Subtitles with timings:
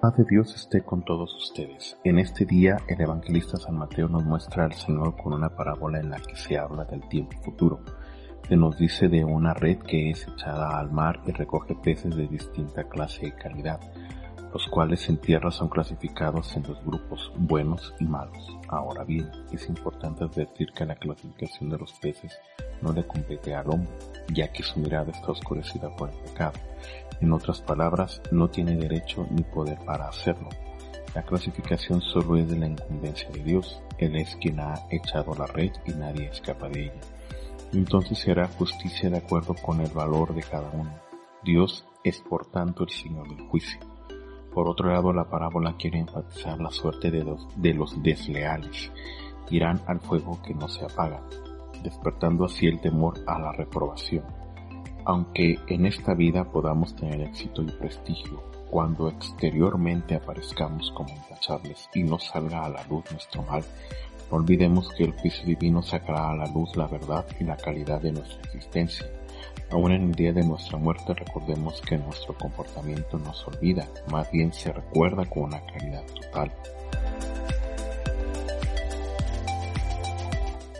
[0.00, 1.96] paz de Dios esté con todos ustedes.
[2.04, 6.10] En este día el evangelista San Mateo nos muestra al Señor con una parábola en
[6.10, 7.80] la que se habla del tiempo futuro.
[8.46, 12.28] Se nos dice de una red que es echada al mar y recoge peces de
[12.28, 13.80] distinta clase y calidad,
[14.52, 18.56] los cuales en tierra son clasificados en dos grupos, buenos y malos.
[18.68, 22.38] Ahora bien, es importante advertir que la clasificación de los peces
[22.82, 23.90] no le compete al hombre,
[24.32, 26.58] ya que su mirada está oscurecida por el pecado
[27.20, 30.48] en otras palabras, no tiene derecho ni poder para hacerlo.
[31.14, 33.80] La clasificación solo es de la incumbencia de Dios.
[33.96, 37.00] Él es quien ha echado la red y nadie escapa de ella.
[37.72, 40.92] Entonces se hará justicia de acuerdo con el valor de cada uno.
[41.42, 43.80] Dios es por tanto el Señor del juicio.
[44.52, 48.90] Por otro lado, la parábola quiere enfatizar la suerte de los, de los desleales.
[49.50, 51.22] Irán al fuego que no se apaga,
[51.82, 54.24] despertando así el temor a la reprobación.
[55.06, 62.02] Aunque en esta vida podamos tener éxito y prestigio, cuando exteriormente aparezcamos como intachables y
[62.02, 63.62] no salga a la luz nuestro mal,
[64.28, 68.00] no olvidemos que el juicio divino sacará a la luz la verdad y la calidad
[68.00, 69.06] de nuestra existencia.
[69.70, 74.28] Aún en el día de nuestra muerte recordemos que nuestro comportamiento no se olvida, más
[74.32, 76.52] bien se recuerda con una claridad total.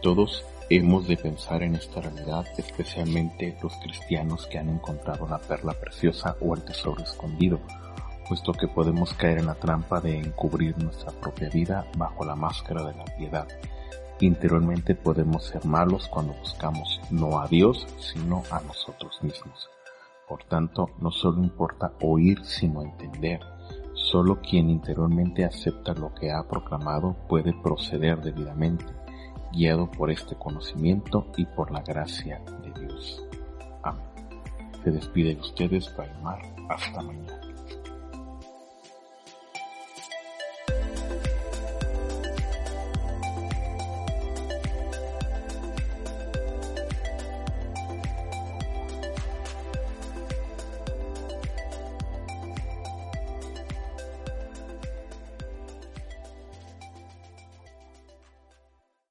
[0.00, 5.74] Todos Hemos de pensar en esta realidad, especialmente los cristianos que han encontrado la perla
[5.74, 7.60] preciosa o el tesoro escondido,
[8.26, 12.84] puesto que podemos caer en la trampa de encubrir nuestra propia vida bajo la máscara
[12.84, 13.46] de la piedad.
[14.20, 19.68] Interiormente podemos ser malos cuando buscamos no a Dios, sino a nosotros mismos.
[20.26, 23.40] Por tanto, no solo importa oír, sino entender.
[23.92, 29.01] Solo quien interiormente acepta lo que ha proclamado puede proceder debidamente
[29.52, 33.22] guiado por este conocimiento y por la gracia de Dios.
[33.82, 34.04] Amén.
[34.82, 36.40] Se despide de ustedes, Mar.
[36.68, 37.51] Hasta mañana.